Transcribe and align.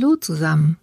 Hallo 0.00 0.14
zusammen. 0.14 0.76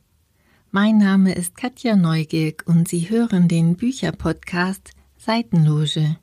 Mein 0.72 0.98
Name 0.98 1.36
ist 1.36 1.56
Katja 1.56 1.96
Neugierk 1.96 2.66
und 2.66 2.90
Sie 2.90 3.10
hören 3.10 3.48
den 3.48 3.78
Bücherpodcast 3.78 4.92
Seitenloge. 5.18 6.18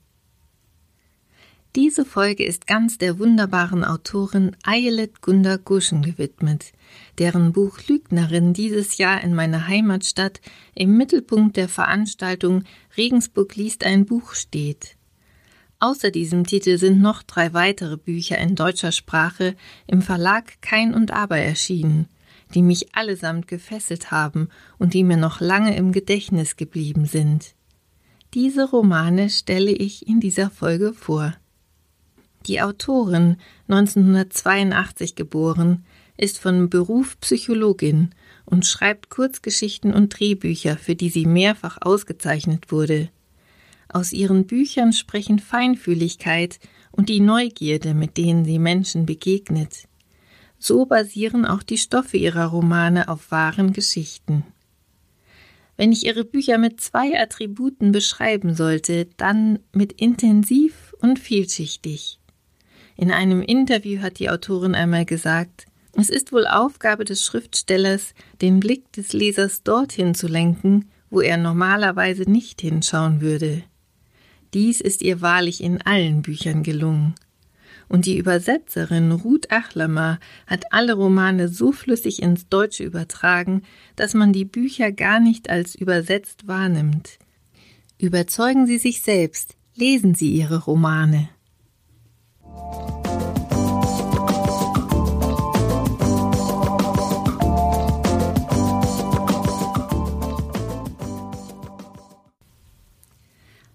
Diese 1.74 2.04
Folge 2.04 2.44
ist 2.44 2.66
ganz 2.66 2.98
der 2.98 3.18
wunderbaren 3.18 3.82
Autorin 3.82 4.54
Ayelet 4.62 5.22
Gunda 5.22 5.56
Guschen 5.56 6.02
gewidmet, 6.02 6.72
deren 7.16 7.54
Buch 7.54 7.78
Lügnerin 7.88 8.52
dieses 8.52 8.98
Jahr 8.98 9.24
in 9.24 9.34
meiner 9.34 9.68
Heimatstadt 9.68 10.42
im 10.74 10.94
Mittelpunkt 10.98 11.56
der 11.56 11.70
Veranstaltung 11.70 12.64
Regensburg 12.98 13.56
liest 13.56 13.84
ein 13.84 14.04
Buch 14.04 14.34
steht. 14.34 14.96
Außer 15.78 16.10
diesem 16.10 16.44
Titel 16.44 16.76
sind 16.76 17.00
noch 17.00 17.22
drei 17.22 17.54
weitere 17.54 17.96
Bücher 17.96 18.36
in 18.36 18.54
deutscher 18.54 18.92
Sprache 18.92 19.56
im 19.86 20.02
Verlag 20.02 20.60
Kein 20.60 20.92
und 20.92 21.10
Aber 21.10 21.38
erschienen, 21.38 22.06
die 22.54 22.62
mich 22.62 22.94
allesamt 22.94 23.48
gefesselt 23.48 24.10
haben 24.10 24.48
und 24.78 24.94
die 24.94 25.04
mir 25.04 25.16
noch 25.16 25.40
lange 25.40 25.76
im 25.76 25.92
Gedächtnis 25.92 26.56
geblieben 26.56 27.06
sind. 27.06 27.54
Diese 28.34 28.68
Romane 28.68 29.28
stelle 29.30 29.72
ich 29.72 30.06
in 30.06 30.20
dieser 30.20 30.50
Folge 30.50 30.94
vor. 30.94 31.34
Die 32.46 32.60
Autorin, 32.60 33.36
1982 33.68 35.14
geboren, 35.14 35.84
ist 36.16 36.38
von 36.38 36.68
Beruf 36.70 37.18
Psychologin 37.20 38.10
und 38.44 38.66
schreibt 38.66 39.10
Kurzgeschichten 39.10 39.92
und 39.92 40.18
Drehbücher, 40.18 40.76
für 40.76 40.94
die 40.94 41.08
sie 41.08 41.26
mehrfach 41.26 41.78
ausgezeichnet 41.80 42.72
wurde. 42.72 43.10
Aus 43.88 44.12
ihren 44.12 44.46
Büchern 44.46 44.92
sprechen 44.92 45.38
Feinfühligkeit 45.38 46.58
und 46.90 47.08
die 47.08 47.20
Neugierde, 47.20 47.94
mit 47.94 48.16
denen 48.16 48.44
sie 48.44 48.58
Menschen 48.58 49.06
begegnet. 49.06 49.88
So 50.64 50.86
basieren 50.86 51.44
auch 51.44 51.64
die 51.64 51.76
Stoffe 51.76 52.16
ihrer 52.16 52.46
Romane 52.46 53.08
auf 53.08 53.32
wahren 53.32 53.72
Geschichten. 53.72 54.44
Wenn 55.76 55.90
ich 55.90 56.06
ihre 56.06 56.24
Bücher 56.24 56.56
mit 56.56 56.80
zwei 56.80 57.20
Attributen 57.20 57.90
beschreiben 57.90 58.54
sollte, 58.54 59.08
dann 59.16 59.58
mit 59.72 59.90
intensiv 60.00 60.94
und 61.00 61.18
vielschichtig. 61.18 62.20
In 62.94 63.10
einem 63.10 63.42
Interview 63.42 64.02
hat 64.02 64.20
die 64.20 64.30
Autorin 64.30 64.76
einmal 64.76 65.04
gesagt, 65.04 65.66
es 65.94 66.08
ist 66.10 66.32
wohl 66.32 66.46
Aufgabe 66.46 67.04
des 67.04 67.24
Schriftstellers, 67.24 68.14
den 68.40 68.60
Blick 68.60 68.92
des 68.92 69.12
Lesers 69.12 69.64
dorthin 69.64 70.14
zu 70.14 70.28
lenken, 70.28 70.88
wo 71.10 71.20
er 71.20 71.38
normalerweise 71.38 72.22
nicht 72.30 72.60
hinschauen 72.60 73.20
würde. 73.20 73.64
Dies 74.54 74.80
ist 74.80 75.02
ihr 75.02 75.22
wahrlich 75.22 75.60
in 75.60 75.82
allen 75.82 76.22
Büchern 76.22 76.62
gelungen. 76.62 77.16
Und 77.92 78.06
die 78.06 78.16
Übersetzerin 78.16 79.12
Ruth 79.12 79.52
Achlamer 79.52 80.18
hat 80.46 80.72
alle 80.72 80.94
Romane 80.94 81.48
so 81.48 81.72
flüssig 81.72 82.22
ins 82.22 82.48
Deutsche 82.48 82.84
übertragen, 82.84 83.64
dass 83.96 84.14
man 84.14 84.32
die 84.32 84.46
Bücher 84.46 84.92
gar 84.92 85.20
nicht 85.20 85.50
als 85.50 85.74
übersetzt 85.74 86.48
wahrnimmt. 86.48 87.18
Überzeugen 87.98 88.66
Sie 88.66 88.78
sich 88.78 89.02
selbst, 89.02 89.56
lesen 89.74 90.14
Sie 90.14 90.30
Ihre 90.30 90.64
Romane. 90.64 91.28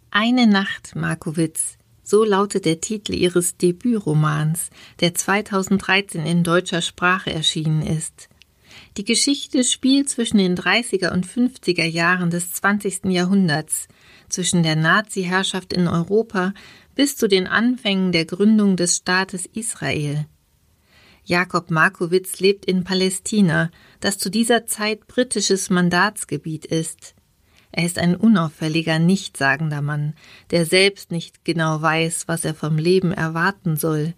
Eine 0.09 0.47
Nacht, 0.47 0.95
Markowitz. 0.95 1.77
So 2.09 2.23
lautet 2.23 2.63
der 2.63 2.79
Titel 2.79 3.13
ihres 3.13 3.57
Debütromans, 3.57 4.69
der 5.01 5.13
2013 5.13 6.25
in 6.25 6.41
deutscher 6.41 6.81
Sprache 6.81 7.33
erschienen 7.33 7.81
ist. 7.81 8.29
Die 8.95 9.03
Geschichte 9.03 9.65
spielt 9.65 10.07
zwischen 10.07 10.37
den 10.37 10.55
30er 10.55 11.11
und 11.11 11.27
50er 11.27 11.83
Jahren 11.83 12.29
des 12.29 12.53
20. 12.53 13.07
Jahrhunderts, 13.07 13.89
zwischen 14.29 14.63
der 14.63 14.77
Nazi-Herrschaft 14.77 15.73
in 15.73 15.89
Europa 15.89 16.53
bis 16.95 17.17
zu 17.17 17.27
den 17.27 17.45
Anfängen 17.45 18.13
der 18.13 18.23
Gründung 18.23 18.77
des 18.77 18.95
Staates 18.95 19.45
Israel. 19.45 20.27
Jakob 21.25 21.71
Markowitz 21.71 22.39
lebt 22.39 22.63
in 22.63 22.85
Palästina, 22.85 23.69
das 23.99 24.17
zu 24.17 24.29
dieser 24.29 24.65
Zeit 24.65 25.07
britisches 25.07 25.69
Mandatsgebiet 25.69 26.67
ist. 26.67 27.16
Er 27.77 27.85
ist 27.85 27.99
ein 27.99 28.15
unauffälliger, 28.15 28.97
nichtssagender 28.97 29.83
Mann, 29.83 30.15
der 30.49 30.65
selbst 30.65 31.11
nicht 31.11 31.45
genau 31.45 31.79
weiß, 31.79 32.27
was 32.27 32.43
er 32.43 32.55
vom 32.55 32.79
Leben 32.79 33.11
erwarten 33.11 33.77
soll. 33.77 34.15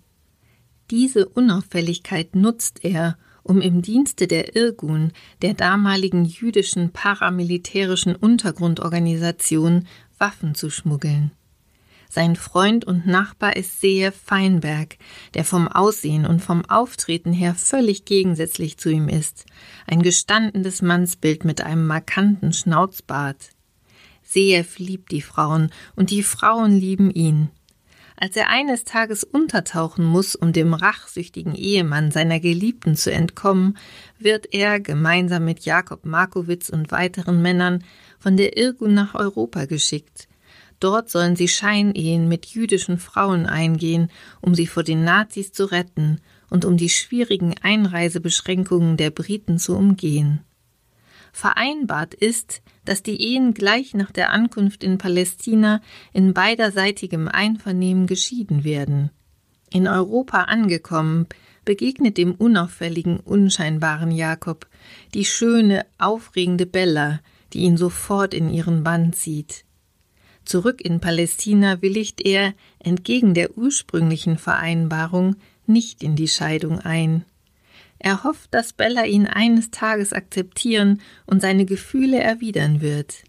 Diese 0.92 1.28
Unauffälligkeit 1.28 2.38
nutzt 2.38 2.86
er, 2.86 3.18
um 3.44 3.60
im 3.60 3.82
Dienste 3.82 4.28
der 4.28 4.56
Irgun, 4.56 5.12
der 5.42 5.56
damaligen 5.56 6.24
jüdischen 6.24 6.92
paramilitärischen 6.94 8.16
Untergrundorganisation, 8.16 9.88
Waffen 10.18 10.56
zu 10.56 10.70
schmuggeln. 10.70 11.32
Sein 12.12 12.36
Freund 12.36 12.86
und 12.86 13.06
Nachbar 13.06 13.56
ist 13.56 13.82
Sehe 13.82 14.12
Feinberg, 14.12 14.98
der 15.36 15.46
vom 15.46 15.68
Aussehen 15.68 16.26
und 16.26 16.42
vom 16.42 16.66
Auftreten 16.66 17.32
her 17.32 17.54
völlig 17.54 18.04
gegensätzlich 18.04 18.78
zu 18.80 18.90
ihm 18.90 19.08
ist. 19.08 19.46
Ein 19.86 20.02
gestandenes 20.02 20.82
Mannsbild 20.82 21.46
mit 21.46 21.62
einem 21.62 21.86
markanten 21.86 22.52
Schnauzbart. 22.52 23.52
Sehe 24.24 24.66
liebt 24.78 25.12
die 25.12 25.22
Frauen 25.22 25.70
und 25.96 26.10
die 26.10 26.24
Frauen 26.24 26.72
lieben 26.72 27.12
ihn. 27.12 27.52
Als 28.16 28.36
er 28.36 28.50
eines 28.50 28.86
Tages 28.86 29.24
untertauchen 29.24 30.04
muss, 30.04 30.36
um 30.36 30.52
dem 30.52 30.74
rachsüchtigen 30.74 31.54
Ehemann 31.54 32.10
seiner 32.10 32.40
Geliebten 32.40 32.96
zu 32.96 33.12
entkommen, 33.12 33.78
wird 34.18 34.52
er 34.52 34.80
gemeinsam 34.80 35.46
mit 35.46 35.60
Jakob 35.60 36.06
Markowitz 36.06 36.70
und 36.70 36.92
weiteren 36.92 37.44
Männern 37.44 37.84
von 38.18 38.36
der 38.36 38.58
Irgun 38.58 38.96
nach 38.96 39.14
Europa 39.14 39.66
geschickt. 39.66 40.28
Dort 40.80 41.10
sollen 41.10 41.36
sie 41.36 41.48
Scheinehen 41.48 42.28
mit 42.28 42.46
jüdischen 42.46 42.98
Frauen 42.98 43.46
eingehen, 43.46 44.10
um 44.42 44.56
sie 44.56 44.68
vor 44.68 44.84
den 44.84 45.04
Nazis 45.04 45.52
zu 45.52 45.66
retten 45.66 46.22
und 46.50 46.66
um 46.66 46.78
die 46.78 46.90
schwierigen 46.90 47.56
Einreisebeschränkungen 47.62 48.96
der 48.96 49.10
Briten 49.10 49.60
zu 49.60 49.76
umgehen. 49.76 50.42
Vereinbart 51.32 52.14
ist, 52.14 52.62
dass 52.86 53.04
die 53.04 53.22
Ehen 53.22 53.54
gleich 53.54 53.94
nach 53.94 54.12
der 54.12 54.32
Ankunft 54.32 54.84
in 54.84 54.98
Palästina 54.98 55.82
in 56.12 56.34
beiderseitigem 56.34 57.28
Einvernehmen 57.28 58.08
geschieden 58.08 58.64
werden. 58.64 59.12
In 59.72 59.88
Europa 59.88 60.44
angekommen, 60.44 61.28
begegnet 61.66 62.18
dem 62.18 62.34
unauffälligen, 62.34 63.20
unscheinbaren 63.20 64.12
Jakob 64.12 64.68
die 65.14 65.26
schöne, 65.26 65.86
aufregende 66.00 66.66
Bella, 66.66 67.20
die 67.54 67.60
ihn 67.60 67.78
sofort 67.78 68.34
in 68.34 68.50
ihren 68.50 68.84
Bann 68.84 69.14
zieht. 69.14 69.66
Zurück 70.50 70.82
in 70.82 71.00
Palästina 71.00 71.84
willigt 71.84 72.22
er, 72.22 72.56
entgegen 72.80 73.36
der 73.36 73.56
ursprünglichen 73.56 74.40
Vereinbarung, 74.40 75.36
nicht 75.68 76.02
in 76.02 76.16
die 76.16 76.28
Scheidung 76.28 76.80
ein. 76.80 77.24
Er 78.00 78.24
hofft, 78.24 78.52
dass 78.52 78.74
Bella 78.74 79.06
ihn 79.06 79.28
eines 79.28 79.70
Tages 79.70 80.12
akzeptieren 80.12 81.02
und 81.28 81.44
seine 81.44 81.66
Gefühle 81.66 82.20
erwidern 82.20 82.82
wird. 82.82 83.26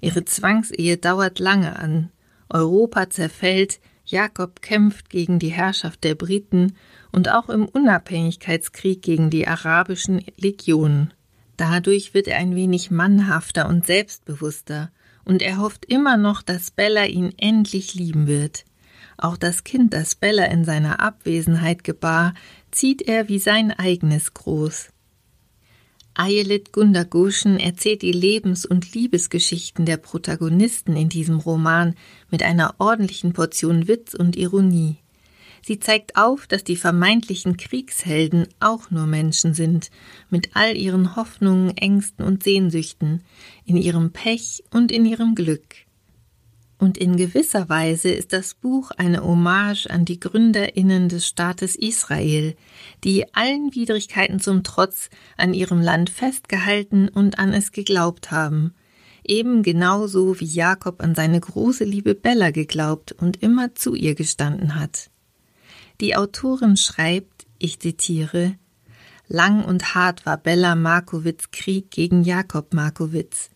Ihre 0.00 0.24
Zwangsehe 0.24 0.96
dauert 0.96 1.38
lange 1.38 1.78
an. 1.78 2.10
Europa 2.48 3.08
zerfällt, 3.08 3.78
Jakob 4.04 4.62
kämpft 4.62 5.10
gegen 5.10 5.38
die 5.38 5.52
Herrschaft 5.52 6.02
der 6.02 6.16
Briten 6.16 6.74
und 7.12 7.28
auch 7.28 7.50
im 7.50 7.66
Unabhängigkeitskrieg 7.66 9.00
gegen 9.00 9.30
die 9.30 9.46
arabischen 9.46 10.24
Legionen. 10.36 11.14
Dadurch 11.56 12.14
wird 12.14 12.26
er 12.26 12.38
ein 12.38 12.56
wenig 12.56 12.90
mannhafter 12.90 13.68
und 13.68 13.86
selbstbewusster 13.86 14.90
und 15.24 15.42
er 15.42 15.58
hofft 15.58 15.84
immer 15.84 16.16
noch, 16.16 16.42
dass 16.42 16.70
Bella 16.70 17.06
ihn 17.06 17.32
endlich 17.36 17.94
lieben 17.94 18.26
wird. 18.26 18.64
Auch 19.16 19.36
das 19.36 19.64
Kind, 19.64 19.92
das 19.92 20.14
Bella 20.14 20.46
in 20.46 20.64
seiner 20.64 21.00
Abwesenheit 21.00 21.84
gebar, 21.84 22.34
zieht 22.70 23.02
er 23.02 23.28
wie 23.28 23.38
sein 23.38 23.70
eigenes 23.70 24.34
groß. 24.34 24.88
Ayelet 26.14 26.72
Gundaguschen 26.72 27.58
erzählt 27.58 28.02
die 28.02 28.12
Lebens- 28.12 28.66
und 28.66 28.92
Liebesgeschichten 28.94 29.86
der 29.86 29.96
Protagonisten 29.96 30.94
in 30.94 31.08
diesem 31.08 31.38
Roman 31.38 31.94
mit 32.30 32.42
einer 32.42 32.74
ordentlichen 32.78 33.32
Portion 33.32 33.88
Witz 33.88 34.12
und 34.12 34.36
Ironie. 34.36 35.01
Sie 35.64 35.78
zeigt 35.78 36.16
auf, 36.16 36.48
dass 36.48 36.64
die 36.64 36.76
vermeintlichen 36.76 37.56
Kriegshelden 37.56 38.48
auch 38.58 38.90
nur 38.90 39.06
Menschen 39.06 39.54
sind, 39.54 39.90
mit 40.28 40.50
all 40.54 40.76
ihren 40.76 41.14
Hoffnungen, 41.14 41.76
Ängsten 41.76 42.24
und 42.24 42.42
Sehnsüchten, 42.42 43.22
in 43.64 43.76
ihrem 43.76 44.10
Pech 44.12 44.64
und 44.72 44.90
in 44.90 45.06
ihrem 45.06 45.36
Glück. 45.36 45.76
Und 46.82 46.98
in 46.98 47.16
gewisser 47.16 47.68
Weise 47.68 48.08
ist 48.08 48.32
das 48.32 48.54
Buch 48.54 48.90
eine 48.90 49.22
Hommage 49.22 49.86
an 49.86 50.04
die 50.04 50.18
Gründerinnen 50.18 51.08
des 51.08 51.28
Staates 51.28 51.76
Israel, 51.76 52.56
die 53.04 53.32
allen 53.34 53.72
Widrigkeiten 53.72 54.40
zum 54.40 54.64
Trotz 54.64 55.08
an 55.36 55.54
ihrem 55.54 55.80
Land 55.80 56.10
festgehalten 56.10 57.08
und 57.08 57.38
an 57.38 57.52
es 57.52 57.70
geglaubt 57.70 58.32
haben, 58.32 58.74
eben 59.22 59.62
genauso 59.62 60.40
wie 60.40 60.44
Jakob 60.44 61.00
an 61.04 61.14
seine 61.14 61.38
große 61.38 61.84
Liebe 61.84 62.16
Bella 62.16 62.50
geglaubt 62.50 63.12
und 63.12 63.40
immer 63.40 63.76
zu 63.76 63.94
ihr 63.94 64.16
gestanden 64.16 64.74
hat. 64.74 65.08
Die 66.02 66.16
Autorin 66.16 66.76
schreibt, 66.76 67.46
ich 67.60 67.78
zitiere, 67.78 68.56
Lang 69.28 69.64
und 69.64 69.94
hart 69.94 70.26
war 70.26 70.36
Bella 70.36 70.74
Markowitz 70.74 71.52
Krieg 71.52 71.92
gegen 71.92 72.24
Jakob 72.24 72.74
Markowitz. 72.74 73.50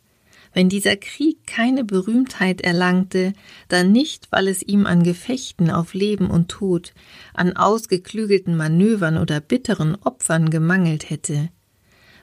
Wenn 0.52 0.68
dieser 0.68 0.96
Krieg 0.96 1.44
keine 1.48 1.82
Berühmtheit 1.82 2.60
erlangte, 2.60 3.32
dann 3.66 3.90
nicht, 3.90 4.30
weil 4.30 4.46
es 4.46 4.62
ihm 4.62 4.86
an 4.86 5.02
Gefechten 5.02 5.72
auf 5.72 5.92
Leben 5.92 6.30
und 6.30 6.48
Tod, 6.48 6.94
an 7.34 7.56
ausgeklügelten 7.56 8.56
Manövern 8.56 9.18
oder 9.18 9.40
bitteren 9.40 9.96
Opfern 9.96 10.48
gemangelt 10.48 11.10
hätte. 11.10 11.48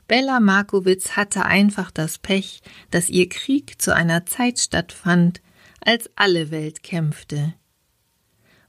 Bella 0.07 0.39
Markowitz 0.39 1.17
hatte 1.17 1.43
einfach 1.43 1.91
das 1.91 2.17
Pech, 2.17 2.61
dass 2.91 3.09
ihr 3.09 3.27
Krieg 3.27 3.81
zu 3.81 3.93
einer 3.93 4.25
Zeit 4.25 4.57
stattfand, 4.59 5.41
als 5.81 6.09
alle 6.15 6.49
Welt 6.49 6.81
kämpfte. 6.81 7.55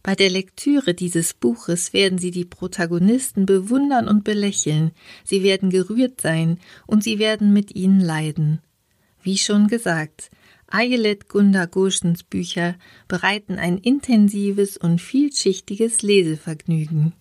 Bei 0.04 0.14
der 0.14 0.28
Lektüre 0.28 0.92
dieses 0.92 1.32
Buches 1.32 1.94
werden 1.94 2.18
Sie 2.18 2.30
die 2.30 2.44
Protagonisten 2.44 3.46
bewundern 3.46 4.06
und 4.06 4.22
belächeln, 4.22 4.90
Sie 5.24 5.42
werden 5.42 5.70
gerührt 5.70 6.20
sein 6.20 6.58
und 6.86 7.02
Sie 7.02 7.18
werden 7.18 7.54
mit 7.54 7.74
ihnen 7.74 8.00
leiden. 8.00 8.60
Wie 9.22 9.38
schon 9.38 9.66
gesagt, 9.66 10.30
Ayelet 10.66 11.30
Gundagoschens 11.30 12.22
Bücher 12.22 12.74
bereiten 13.08 13.54
ein 13.54 13.78
intensives 13.78 14.76
und 14.76 15.00
vielschichtiges 15.00 16.02
Lesevergnügen. 16.02 17.14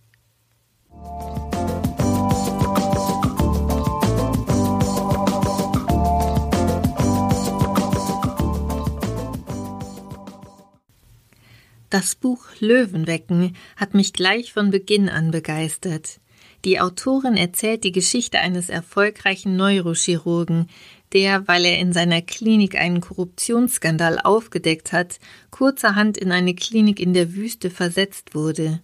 Das 11.93 12.15
Buch 12.15 12.47
Löwenwecken 12.59 13.55
hat 13.75 13.93
mich 13.93 14.13
gleich 14.13 14.51
von 14.51 14.71
Beginn 14.71 15.09
an 15.09 15.29
begeistert. 15.29 16.19
Die 16.65 16.79
Autorin 16.79 17.37
erzählt 17.37 17.83
die 17.83 17.91
Geschichte 17.91 18.39
eines 18.39 18.69
erfolgreichen 18.69 19.55
Neurochirurgen, 19.57 20.71
der, 21.13 21.47
weil 21.47 21.65
er 21.65 21.77
in 21.77 21.93
seiner 21.93 22.23
Klinik 22.23 22.75
einen 22.81 22.99
Korruptionsskandal 22.99 24.17
aufgedeckt 24.17 24.91
hat, 24.91 25.19
kurzerhand 25.51 26.17
in 26.17 26.31
eine 26.31 26.55
Klinik 26.55 26.99
in 26.99 27.13
der 27.13 27.35
Wüste 27.35 27.69
versetzt 27.69 28.33
wurde. 28.33 28.81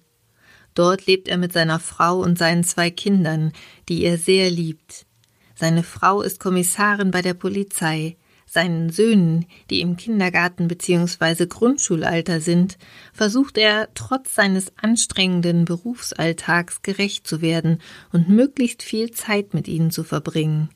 Dort 0.75 1.07
lebt 1.07 1.29
er 1.29 1.39
mit 1.39 1.51
seiner 1.51 1.79
Frau 1.79 2.19
und 2.19 2.37
seinen 2.37 2.63
zwei 2.63 2.91
Kindern, 2.91 3.53
die 3.87 4.03
er 4.03 4.19
sehr 4.19 4.51
liebt. 4.51 5.07
Seine 5.55 5.81
Frau 5.81 6.21
ist 6.21 6.39
Kommissarin 6.39 7.09
bei 7.09 7.23
der 7.23 7.33
Polizei. 7.33 8.17
Seinen 8.51 8.89
Söhnen, 8.89 9.45
die 9.69 9.79
im 9.79 9.95
Kindergarten 9.95 10.67
bzw. 10.67 11.45
Grundschulalter 11.45 12.41
sind, 12.41 12.79
versucht 13.13 13.59
er 13.59 13.89
trotz 13.93 14.33
seines 14.33 14.73
anstrengenden 14.75 15.65
Berufsalltags 15.65 16.81
gerecht 16.81 17.27
zu 17.27 17.43
werden 17.43 17.77
und 18.11 18.27
möglichst 18.27 18.81
viel 18.81 19.11
Zeit 19.11 19.53
mit 19.53 19.67
ihnen 19.67 19.91
zu 19.91 20.03
verbringen. 20.03 20.69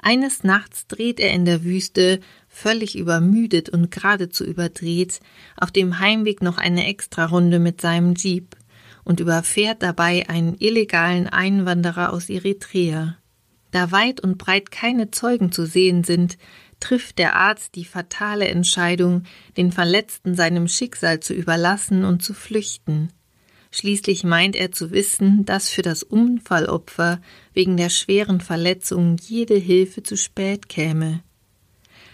Eines 0.00 0.42
Nachts 0.42 0.88
dreht 0.88 1.20
er 1.20 1.30
in 1.30 1.44
der 1.44 1.62
Wüste, 1.62 2.18
völlig 2.48 2.98
übermüdet 2.98 3.68
und 3.68 3.92
geradezu 3.92 4.44
überdreht, 4.44 5.20
auf 5.56 5.70
dem 5.70 6.00
Heimweg 6.00 6.42
noch 6.42 6.58
eine 6.58 6.88
Extrarunde 6.88 7.60
mit 7.60 7.80
seinem 7.80 8.14
Jeep 8.14 8.56
und 9.04 9.20
überfährt 9.20 9.80
dabei 9.84 10.28
einen 10.28 10.56
illegalen 10.58 11.28
Einwanderer 11.28 12.12
aus 12.12 12.28
Eritrea. 12.28 13.16
Da 13.70 13.92
weit 13.92 14.20
und 14.20 14.38
breit 14.38 14.72
keine 14.72 15.12
Zeugen 15.12 15.52
zu 15.52 15.66
sehen 15.66 16.02
sind, 16.02 16.36
trifft 16.80 17.18
der 17.18 17.36
Arzt 17.36 17.74
die 17.74 17.84
fatale 17.84 18.48
Entscheidung, 18.48 19.24
den 19.56 19.70
Verletzten 19.70 20.34
seinem 20.34 20.66
Schicksal 20.66 21.20
zu 21.20 21.34
überlassen 21.34 22.04
und 22.04 22.22
zu 22.22 22.34
flüchten. 22.34 23.12
Schließlich 23.70 24.24
meint 24.24 24.56
er 24.56 24.72
zu 24.72 24.90
wissen, 24.90 25.44
dass 25.44 25.68
für 25.68 25.82
das 25.82 26.02
Unfallopfer 26.02 27.20
wegen 27.52 27.76
der 27.76 27.88
schweren 27.88 28.40
Verletzung 28.40 29.16
jede 29.20 29.54
Hilfe 29.54 30.02
zu 30.02 30.16
spät 30.16 30.68
käme. 30.68 31.22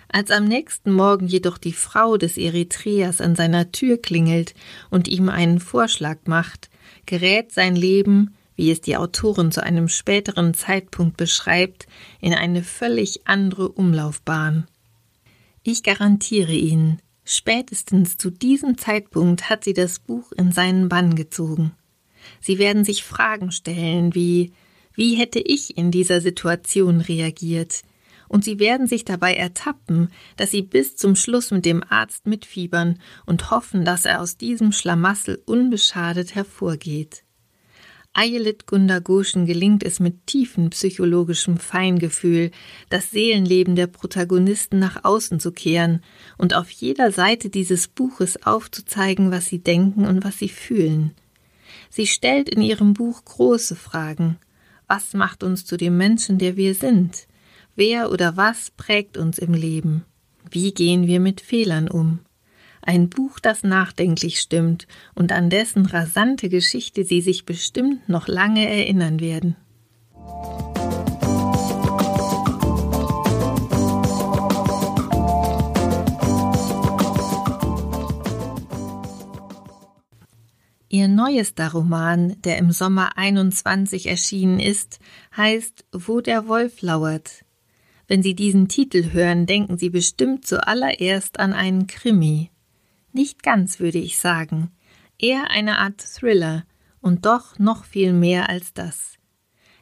Als 0.09 0.31
am 0.31 0.45
nächsten 0.45 0.93
Morgen 0.93 1.27
jedoch 1.27 1.59
die 1.59 1.73
Frau 1.73 2.17
des 2.17 2.37
Eritreers 2.37 3.21
an 3.21 3.35
seiner 3.35 3.73
Tür 3.73 4.01
klingelt 4.01 4.55
und 4.91 5.09
ihm 5.09 5.29
einen 5.29 5.59
Vorschlag 5.59 6.19
macht, 6.27 6.69
gerät 7.07 7.53
sein 7.53 7.75
Leben, 7.75 8.35
wie 8.57 8.71
es 8.71 8.81
die 8.81 8.97
Autorin 8.97 9.53
zu 9.53 9.63
einem 9.63 9.89
späteren 9.89 10.55
Zeitpunkt 10.55 11.17
beschreibt, 11.17 11.87
in 12.21 12.35
eine 12.35 12.63
völlig 12.65 13.27
andere 13.29 13.69
Umlaufbahn. 13.69 14.67
Ich 15.63 15.83
garantiere 15.83 16.53
Ihnen, 16.53 17.01
Spätestens 17.29 18.17
zu 18.17 18.31
diesem 18.31 18.79
Zeitpunkt 18.79 19.51
hat 19.51 19.65
sie 19.65 19.73
das 19.73 19.99
Buch 19.99 20.31
in 20.31 20.53
seinen 20.53 20.89
Bann 20.89 21.17
gezogen. 21.17 21.73
Sie 22.41 22.59
werden 22.59 22.85
sich 22.85 23.03
Fragen 23.03 23.51
stellen 23.51 24.15
wie 24.15 24.53
wie 24.95 25.17
hätte 25.17 25.41
ich 25.41 25.77
in 25.77 25.91
dieser 25.91 26.21
Situation 26.21 27.01
reagiert? 27.01 27.83
Und 28.29 28.45
sie 28.45 28.59
werden 28.59 28.87
sich 28.87 29.05
dabei 29.05 29.35
ertappen, 29.35 30.09
dass 30.37 30.53
sie 30.53 30.63
bis 30.63 30.97
zum 30.97 31.17
Schluss 31.17 31.51
mit 31.51 31.65
dem 31.65 31.83
Arzt 31.87 32.27
mitfiebern 32.27 33.01
und 33.27 33.51
hoffen, 33.51 33.85
dass 33.85 34.05
er 34.05 34.21
aus 34.21 34.37
diesem 34.37 34.73
Schlamassel 34.73 35.43
unbeschadet 35.45 36.35
hervorgeht. 36.35 37.25
Ayelet 38.19 38.67
Gundagoschen 38.67 39.45
gelingt 39.45 39.83
es 39.83 40.01
mit 40.01 40.27
tiefem 40.27 40.71
psychologischem 40.71 41.59
Feingefühl, 41.59 42.51
das 42.89 43.11
Seelenleben 43.11 43.77
der 43.77 43.89
Protagonisten 43.89 44.79
nach 44.79 45.05
außen 45.05 45.39
zu 45.39 45.53
kehren 45.53 46.03
und 46.39 46.55
auf 46.55 46.71
jeder 46.71 47.13
Seite 47.13 47.51
dieses 47.51 47.89
Buches 47.89 48.43
aufzuzeigen, 48.47 49.31
was 49.31 49.45
sie 49.45 49.59
denken 49.59 50.07
und 50.07 50.25
was 50.25 50.39
sie 50.39 50.49
fühlen. 50.49 51.11
Sie 51.91 52.07
stellt 52.07 52.49
in 52.49 52.63
ihrem 52.63 52.95
Buch 52.95 53.23
große 53.23 53.77
Fragen. 53.77 54.39
Was 54.89 55.13
macht 55.13 55.43
uns 55.43 55.67
zu 55.67 55.77
dem 55.77 55.99
Menschen, 55.99 56.39
der 56.39 56.57
wir 56.57 56.75
sind? 56.75 57.27
Wer 57.75 58.11
oder 58.11 58.39
was 58.39 58.71
prägt 58.71 59.19
uns 59.19 59.39
im 59.39 59.53
Leben? 59.53 60.07
Wie 60.51 60.73
gehen 60.73 61.07
wir 61.07 61.21
mit 61.21 61.43
Fehlern 61.43 61.87
um? 61.87 62.21
Ein 62.87 63.09
Buch, 63.09 63.41
das 63.41 63.65
nachdenklich 63.65 64.39
stimmt 64.39 64.87
und 65.17 65.33
an 65.33 65.51
dessen 65.51 65.87
rasante 65.87 66.49
Geschichte 66.49 67.05
Sie 67.05 67.21
sich 67.21 67.45
bestimmt 67.45 68.09
noch 68.09 68.29
lange 68.29 68.65
erinnern 68.69 69.19
werden. 69.19 69.57
Ihr 80.89 81.09
neuester 81.09 81.73
Roman, 81.73 82.41
der 82.43 82.59
im 82.59 82.71
Sommer 82.71 83.19
21 83.19 84.07
erschienen 84.07 84.61
ist, 84.61 85.01
heißt 85.37 85.85
Wo 85.91 86.21
der 86.21 86.47
Wolf 86.47 86.83
lauert. 86.83 87.45
Wenn 88.07 88.23
Sie 88.23 88.37
diesen 88.37 88.69
Titel 88.69 89.11
hören, 89.11 89.47
denken 89.47 89.77
Sie 89.77 89.91
bestimmt 89.91 90.47
zuallererst 90.47 91.41
an 91.41 91.53
einen 91.53 91.89
Krimi. 91.89 92.53
Nicht 93.17 93.43
ganz, 93.43 93.81
würde 93.81 93.97
ich 93.97 94.19
sagen. 94.19 94.71
Eher 95.19 95.51
eine 95.51 95.79
Art 95.79 96.03
Thriller 96.03 96.67
und 97.01 97.25
doch 97.25 97.59
noch 97.59 97.87
viel 97.87 98.13
mehr 98.13 98.51
als 98.51 98.75
das. 98.75 99.15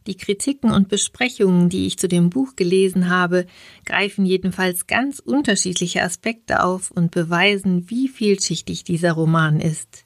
Die 0.07 0.17
Kritiken 0.17 0.71
und 0.71 0.88
Besprechungen, 0.88 1.69
die 1.69 1.88
ich 1.88 1.99
zu 1.99 2.07
dem 2.07 2.31
Buch 2.31 2.55
gelesen 2.55 3.11
habe, 3.11 3.47
greifen 3.87 4.25
jedenfalls 4.25 4.87
ganz 4.87 5.19
unterschiedliche 5.19 6.05
Aspekte 6.05 6.62
auf 6.62 6.93
und 6.93 7.11
beweisen, 7.11 7.91
wie 7.91 8.07
vielschichtig 8.07 8.85
dieser 8.85 9.14
Roman 9.14 9.59
ist. 9.59 10.05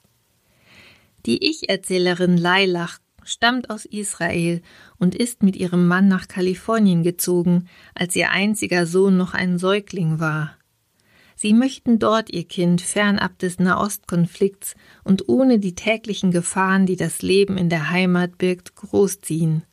Die 1.27 1.51
Ich-Erzählerin 1.51 2.35
Lailach 2.35 2.97
stammt 3.23 3.69
aus 3.69 3.85
Israel 3.85 4.63
und 4.97 5.13
ist 5.13 5.43
mit 5.43 5.55
ihrem 5.55 5.85
Mann 5.87 6.07
nach 6.07 6.27
Kalifornien 6.27 7.03
gezogen, 7.03 7.69
als 7.93 8.15
ihr 8.15 8.31
einziger 8.31 8.87
Sohn 8.87 9.17
noch 9.17 9.35
ein 9.35 9.59
Säugling 9.59 10.19
war. 10.19 10.58
Sie 11.41 11.53
möchten 11.53 11.99
dort 11.99 12.29
ihr 12.33 12.43
Kind 12.43 12.81
fernab 12.81 13.39
des 13.39 13.59
Nahostkonflikts 13.59 14.75
und 15.05 15.29
ohne 15.29 15.57
die 15.57 15.73
täglichen 15.73 16.31
Gefahren, 16.31 16.85
die 16.85 16.97
das 16.97 17.21
Leben 17.21 17.57
in 17.57 17.69
der 17.69 17.91
Heimat 17.91 18.37
birgt, 18.37 18.75
großziehen. 18.75 19.63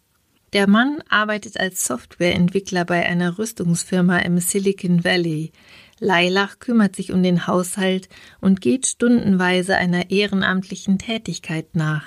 Der 0.53 0.69
Mann 0.69 1.03
arbeitet 1.09 1.59
als 1.59 1.85
Softwareentwickler 1.85 2.85
bei 2.85 3.05
einer 3.05 3.37
Rüstungsfirma 3.37 4.19
im 4.19 4.39
Silicon 4.39 5.03
Valley. 5.03 5.51
Leilach 5.99 6.61
kümmert 6.61 6.95
sich 6.95 7.11
um 7.11 7.25
den 7.25 7.49
Haushalt 7.49 8.09
und 8.41 8.61
geht 8.61 8.87
stundenweise 8.87 9.77
einer 9.77 10.13
ehrenamtlichen 10.13 10.99
Tätigkeit 10.99 11.75
nach. 11.75 12.05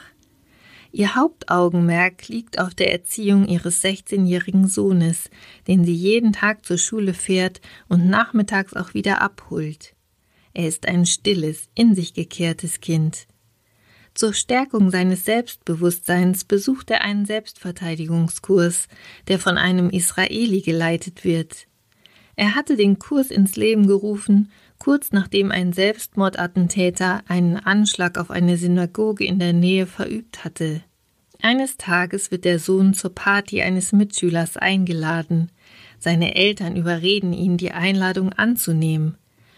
Ihr 0.91 1.15
Hauptaugenmerk 1.15 2.27
liegt 2.29 2.59
auf 2.59 2.73
der 2.73 2.91
Erziehung 2.91 3.47
ihres 3.47 3.83
16-jährigen 3.83 4.67
Sohnes, 4.67 5.29
den 5.67 5.85
sie 5.85 5.93
jeden 5.93 6.33
Tag 6.33 6.65
zur 6.65 6.79
Schule 6.79 7.13
fährt 7.13 7.61
und 7.87 8.07
nachmittags 8.07 8.73
auch 8.73 8.93
wieder 8.95 9.21
abholt. 9.21 9.93
Er 10.53 10.67
ist 10.67 10.87
ein 10.87 11.05
stilles, 11.05 11.69
in 11.75 11.93
sich 11.93 12.13
gekehrtes 12.13 12.81
Kind. 12.81 13.27
Zur 14.15 14.33
Stärkung 14.33 14.89
seines 14.89 15.25
Selbstbewusstseins 15.25 16.43
besucht 16.43 16.89
er 16.89 17.01
einen 17.01 17.25
Selbstverteidigungskurs, 17.25 18.87
der 19.27 19.37
von 19.37 19.57
einem 19.57 19.91
Israeli 19.91 20.61
geleitet 20.61 21.23
wird. 21.23 21.67
Er 22.35 22.55
hatte 22.55 22.75
den 22.75 22.97
Kurs 22.97 23.31
ins 23.31 23.55
Leben 23.55 23.85
gerufen, 23.85 24.51
kurz 24.79 25.11
nachdem 25.11 25.51
ein 25.51 25.73
Selbstmordattentäter 25.73 27.21
einen 27.27 27.57
Anschlag 27.57 28.17
auf 28.17 28.31
eine 28.31 28.57
Synagoge 28.57 29.25
in 29.25 29.37
der 29.37 29.53
Nähe 29.53 29.85
verübt 29.85 30.43
hatte. 30.43 30.81
Eines 31.41 31.77
Tages 31.77 32.31
wird 32.31 32.43
der 32.43 32.59
Sohn 32.59 32.93
zur 32.93 33.13
Party 33.13 33.61
eines 33.61 33.91
Mitschülers 33.91 34.57
eingeladen. 34.57 35.51
Seine 35.97 36.35
Eltern 36.35 36.75
überreden 36.75 37.33
ihn, 37.33 37.57
die 37.57 37.71
Einladung 37.71 38.33
anzunehmen. 38.33 39.17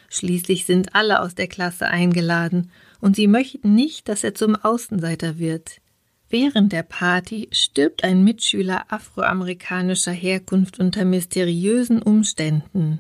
Schließlich 0.10 0.66
sind 0.66 0.94
alle 0.94 1.22
aus 1.22 1.36
der 1.36 1.48
Klasse 1.48 1.88
eingeladen, 1.88 2.72
und 3.00 3.16
sie 3.16 3.28
möchten 3.28 3.74
nicht, 3.74 4.10
dass 4.10 4.24
er 4.24 4.36
zum 4.36 4.56
Außenseiter 4.56 5.40
wird. 5.40 5.82
Während 6.30 6.72
der 6.72 6.84
Party 6.84 7.50
stirbt 7.52 8.04
ein 8.04 8.24
Mitschüler 8.24 8.86
afroamerikanischer 8.90 10.12
Herkunft 10.12 10.80
unter 10.80 11.04
mysteriösen 11.04 12.02
Umständen. 12.02 13.00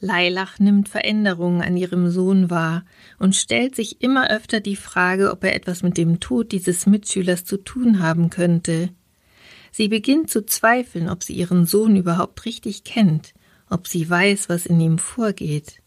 Leilach 0.00 0.58
nimmt 0.58 0.88
Veränderungen 0.88 1.62
an 1.62 1.76
ihrem 1.76 2.10
Sohn 2.10 2.50
wahr 2.50 2.84
und 3.18 3.34
stellt 3.34 3.74
sich 3.74 4.02
immer 4.02 4.30
öfter 4.30 4.60
die 4.60 4.76
Frage, 4.76 5.32
ob 5.32 5.42
er 5.44 5.54
etwas 5.54 5.82
mit 5.82 5.96
dem 5.96 6.20
Tod 6.20 6.52
dieses 6.52 6.86
Mitschülers 6.86 7.44
zu 7.44 7.56
tun 7.56 8.00
haben 8.00 8.28
könnte. 8.28 8.90
Sie 9.72 9.88
beginnt 9.88 10.30
zu 10.30 10.44
zweifeln, 10.44 11.08
ob 11.08 11.22
sie 11.22 11.34
ihren 11.34 11.66
Sohn 11.66 11.96
überhaupt 11.96 12.44
richtig 12.44 12.84
kennt, 12.84 13.34
ob 13.70 13.88
sie 13.88 14.08
weiß, 14.08 14.48
was 14.48 14.66
in 14.66 14.80
ihm 14.80 14.98
vorgeht. 14.98 15.82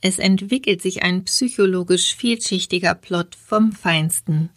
Es 0.00 0.18
entwickelt 0.18 0.80
sich 0.82 1.02
ein 1.02 1.24
psychologisch 1.24 2.14
vielschichtiger 2.14 2.94
Plot 2.94 3.34
vom 3.34 3.72
Feinsten. 3.72 4.50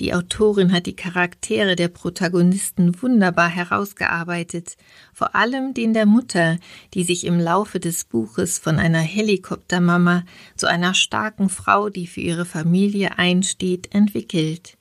Die 0.00 0.12
Autorin 0.12 0.72
hat 0.72 0.86
die 0.86 0.96
Charaktere 0.96 1.76
der 1.76 1.86
Protagonisten 1.86 3.00
wunderbar 3.00 3.48
herausgearbeitet, 3.48 4.76
vor 5.12 5.36
allem 5.36 5.72
den 5.72 5.94
der 5.94 6.06
Mutter, 6.06 6.58
die 6.94 7.04
sich 7.04 7.24
im 7.24 7.38
Laufe 7.38 7.78
des 7.78 8.04
Buches 8.04 8.58
von 8.58 8.80
einer 8.80 8.98
Helikoptermama 8.98 10.24
zu 10.56 10.66
einer 10.66 10.94
starken 10.94 11.48
Frau, 11.48 11.90
die 11.90 12.08
für 12.08 12.20
ihre 12.20 12.44
Familie 12.44 13.18
einsteht, 13.18 13.94
entwickelt. 13.94 14.76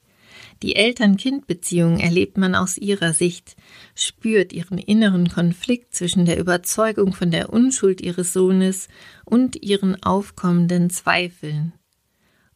Die 0.63 0.75
Eltern-Kind-Beziehung 0.75 1.99
erlebt 1.99 2.37
man 2.37 2.55
aus 2.55 2.77
ihrer 2.77 3.13
Sicht, 3.13 3.55
spürt 3.93 4.51
ihren 4.51 4.79
inneren 4.79 5.29
Konflikt 5.29 5.93
zwischen 5.93 6.25
der 6.25 6.39
Überzeugung 6.39 7.13
von 7.13 7.29
der 7.29 7.51
Unschuld 7.51 8.01
ihres 8.01 8.33
Sohnes 8.33 8.87
und 9.25 9.61
ihren 9.61 10.01
aufkommenden 10.01 10.89
Zweifeln. 10.89 11.73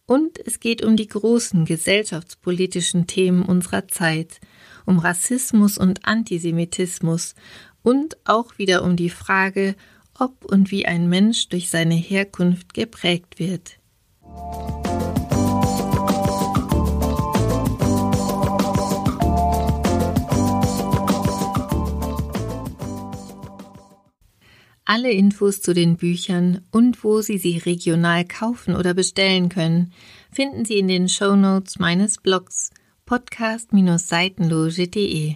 Und 0.08 0.40
es 0.46 0.62
geht 0.62 0.84
um 0.84 0.96
die 0.96 1.08
großen 1.08 1.66
gesellschaftspolitischen 1.66 3.08
Themen 3.08 3.44
unserer 3.44 3.90
Zeit, 3.90 4.40
um 4.86 5.00
Rassismus 5.00 5.78
und 5.78 6.06
Antisemitismus 6.06 7.36
und 7.84 8.18
auch 8.24 8.58
wieder 8.58 8.84
um 8.84 8.96
die 8.96 9.10
Frage, 9.10 9.76
ob 10.18 10.46
und 10.46 10.72
wie 10.72 10.86
ein 10.86 11.10
Mensch 11.10 11.50
durch 11.50 11.70
seine 11.70 11.96
Herkunft 11.96 12.74
geprägt 12.74 13.38
wird. 13.38 13.78
Alle 24.98 25.12
Infos 25.12 25.62
zu 25.62 25.76
den 25.76 25.96
Büchern 25.96 26.62
und 26.72 27.04
wo 27.04 27.22
Sie 27.22 27.38
sie 27.38 27.60
regional 27.60 28.26
kaufen 28.26 28.76
oder 28.76 28.96
bestellen 28.96 29.48
können, 29.48 29.94
finden 30.32 30.66
Sie 30.66 30.80
in 30.80 30.88
den 30.88 31.08
Show 31.08 31.36
Notes 31.36 31.78
meines 31.78 32.18
Blogs 32.18 32.72
podcast-seitenloge.de. 33.06 35.36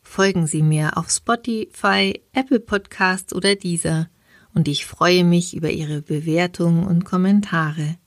Folgen 0.00 0.46
Sie 0.46 0.62
mir 0.62 0.96
auf 0.96 1.10
Spotify, 1.10 2.22
Apple 2.32 2.60
Podcasts 2.60 3.34
oder 3.34 3.56
dieser 3.56 4.08
und 4.54 4.68
ich 4.68 4.86
freue 4.86 5.22
mich 5.22 5.54
über 5.54 5.70
Ihre 5.70 6.00
Bewertungen 6.00 6.86
und 6.86 7.04
Kommentare. 7.04 7.98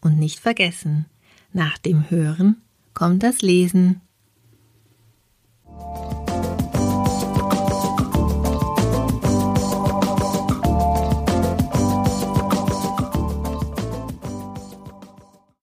Und 0.00 0.18
nicht 0.18 0.40
vergessen, 0.40 1.04
nach 1.52 1.76
dem 1.76 2.08
Hören 2.08 2.62
kommt 2.94 3.22
das 3.22 3.42
Lesen. 3.42 4.00